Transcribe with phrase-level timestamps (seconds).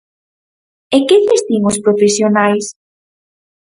[0.95, 2.65] ¿E que lles din os profesionais?